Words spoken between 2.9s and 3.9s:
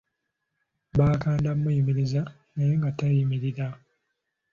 tayimirira.